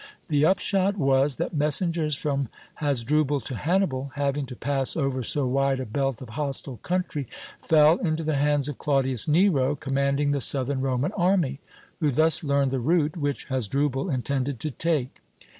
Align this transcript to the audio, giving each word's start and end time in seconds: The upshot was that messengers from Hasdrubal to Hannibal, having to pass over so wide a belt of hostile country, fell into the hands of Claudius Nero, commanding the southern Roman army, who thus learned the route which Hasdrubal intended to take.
The 0.29 0.43
upshot 0.47 0.97
was 0.97 1.35
that 1.37 1.53
messengers 1.53 2.15
from 2.15 2.47
Hasdrubal 2.81 3.39
to 3.41 3.53
Hannibal, 3.55 4.13
having 4.15 4.47
to 4.47 4.55
pass 4.55 4.97
over 4.97 5.21
so 5.21 5.45
wide 5.45 5.79
a 5.79 5.85
belt 5.85 6.23
of 6.23 6.29
hostile 6.29 6.77
country, 6.77 7.27
fell 7.61 7.97
into 7.99 8.23
the 8.23 8.37
hands 8.37 8.67
of 8.67 8.79
Claudius 8.79 9.27
Nero, 9.27 9.75
commanding 9.75 10.31
the 10.31 10.41
southern 10.41 10.81
Roman 10.81 11.11
army, 11.11 11.59
who 11.99 12.09
thus 12.09 12.43
learned 12.43 12.71
the 12.71 12.79
route 12.79 13.15
which 13.15 13.45
Hasdrubal 13.49 14.09
intended 14.09 14.59
to 14.61 14.71
take. 14.71 15.21